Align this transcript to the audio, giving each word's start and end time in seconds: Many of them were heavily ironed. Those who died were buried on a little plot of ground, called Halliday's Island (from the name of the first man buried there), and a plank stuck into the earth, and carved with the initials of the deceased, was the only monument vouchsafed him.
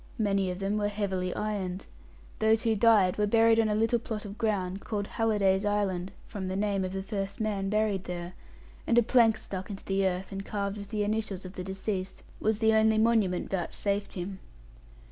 Many 0.17 0.49
of 0.49 0.57
them 0.57 0.77
were 0.79 0.87
heavily 0.87 1.31
ironed. 1.35 1.85
Those 2.39 2.63
who 2.63 2.75
died 2.75 3.19
were 3.19 3.27
buried 3.27 3.59
on 3.59 3.69
a 3.69 3.75
little 3.75 3.99
plot 3.99 4.25
of 4.25 4.35
ground, 4.35 4.81
called 4.81 5.05
Halliday's 5.05 5.63
Island 5.63 6.11
(from 6.25 6.47
the 6.47 6.55
name 6.55 6.83
of 6.83 6.91
the 6.91 7.03
first 7.03 7.39
man 7.39 7.69
buried 7.69 8.05
there), 8.05 8.33
and 8.87 8.97
a 8.97 9.03
plank 9.03 9.37
stuck 9.37 9.69
into 9.69 9.85
the 9.85 10.07
earth, 10.07 10.31
and 10.31 10.43
carved 10.43 10.79
with 10.79 10.87
the 10.87 11.03
initials 11.03 11.45
of 11.45 11.53
the 11.53 11.63
deceased, 11.63 12.23
was 12.39 12.57
the 12.57 12.73
only 12.73 12.97
monument 12.97 13.51
vouchsafed 13.51 14.13
him. 14.13 14.39